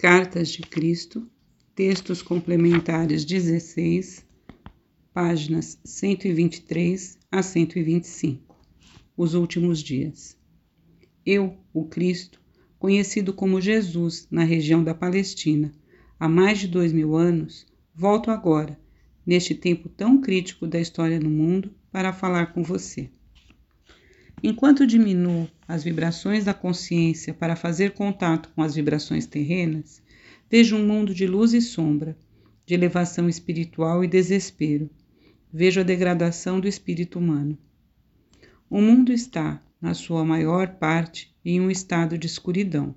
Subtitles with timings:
[0.00, 1.30] Cartas de Cristo,
[1.74, 4.24] textos complementares 16,
[5.12, 8.56] páginas 123 a 125.
[9.14, 10.38] Os últimos dias.
[11.24, 12.40] Eu, o Cristo,
[12.78, 15.70] conhecido como Jesus na região da Palestina
[16.18, 18.80] há mais de dois mil anos, volto agora,
[19.26, 23.10] neste tempo tão crítico da história no mundo, para falar com você.
[24.42, 30.02] Enquanto diminuo as vibrações da consciência para fazer contato com as vibrações terrenas,
[30.50, 32.16] vejo um mundo de luz e sombra,
[32.64, 34.88] de elevação espiritual e desespero.
[35.52, 37.58] Vejo a degradação do espírito humano.
[38.68, 42.94] O mundo está, na sua maior parte, em um estado de escuridão.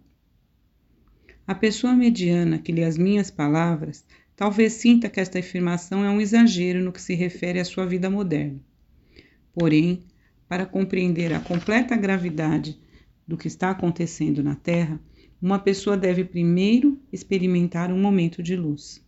[1.45, 4.05] A pessoa mediana que lê as minhas palavras
[4.35, 8.09] talvez sinta que esta afirmação é um exagero no que se refere à sua vida
[8.09, 8.59] moderna.
[9.53, 10.03] Porém,
[10.53, 12.79] para compreender a completa gravidade
[13.27, 14.99] do que está acontecendo na Terra,
[15.41, 19.03] uma pessoa deve primeiro experimentar um momento de luz.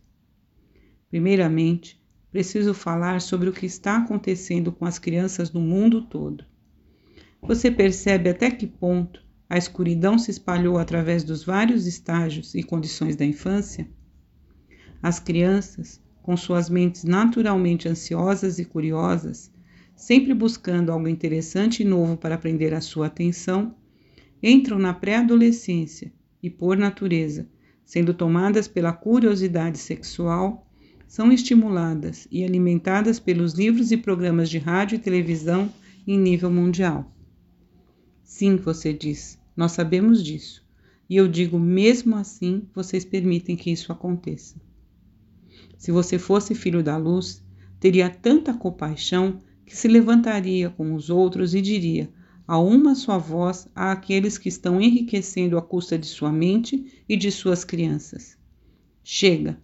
[1.08, 6.44] Primeiramente, preciso falar sobre o que está acontecendo com as crianças no mundo todo.
[7.40, 13.14] Você percebe até que ponto a escuridão se espalhou através dos vários estágios e condições
[13.14, 13.88] da infância?
[15.00, 19.54] As crianças, com suas mentes naturalmente ansiosas e curiosas,
[19.96, 23.74] sempre buscando algo interessante e novo para prender a sua atenção,
[24.42, 27.48] entram na pré-adolescência e, por natureza,
[27.84, 30.70] sendo tomadas pela curiosidade sexual,
[31.08, 35.72] são estimuladas e alimentadas pelos livros e programas de rádio e televisão
[36.06, 37.10] em nível mundial.
[38.22, 40.64] Sim, você diz, nós sabemos disso.
[41.08, 44.56] E eu digo, mesmo assim, vocês permitem que isso aconteça.
[45.78, 47.42] Se você fosse filho da luz,
[47.78, 52.08] teria tanta compaixão que se levantaria com os outros e diria
[52.46, 57.30] a uma só voz àqueles que estão enriquecendo à custa de sua mente e de
[57.32, 58.38] suas crianças:
[59.02, 59.58] Chega,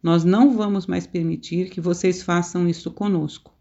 [0.00, 3.52] nós não vamos mais permitir que vocês façam isso conosco.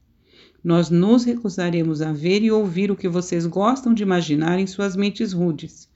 [0.64, 4.95] Nós nos recusaremos a ver e ouvir o que vocês gostam de imaginar em suas
[4.95, 5.89] mentes rudes: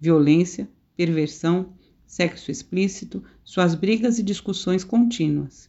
[0.00, 1.72] violência, perversão,
[2.06, 5.68] sexo explícito, suas brigas e discussões contínuas.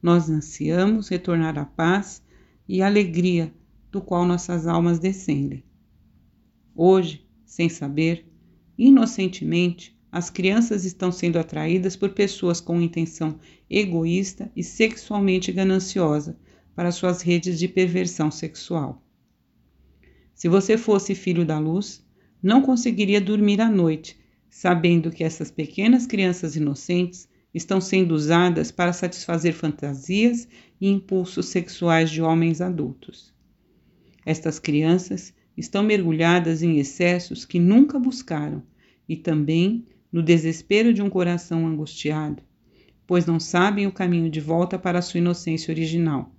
[0.00, 2.22] Nós ansiamos retornar à paz
[2.68, 3.52] e alegria
[3.90, 5.64] do qual nossas almas descendem.
[6.74, 8.26] Hoje, sem saber,
[8.76, 13.38] inocentemente, as crianças estão sendo atraídas por pessoas com intenção
[13.68, 16.38] egoísta e sexualmente gananciosa
[16.74, 19.02] para suas redes de perversão sexual.
[20.34, 22.04] Se você fosse filho da luz,
[22.42, 24.18] não conseguiria dormir à noite,
[24.50, 30.46] sabendo que essas pequenas crianças inocentes estão sendo usadas para satisfazer fantasias
[30.78, 33.32] e impulsos sexuais de homens adultos.
[34.26, 38.62] Estas crianças estão mergulhadas em excessos que nunca buscaram
[39.08, 42.42] e também no desespero de um coração angustiado,
[43.06, 46.30] pois não sabem o caminho de volta para sua inocência original.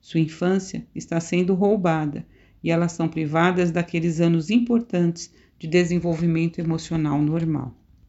[0.00, 2.24] Sua infância está sendo roubada
[2.62, 7.81] e elas são privadas daqueles anos importantes de desenvolvimento emocional normal.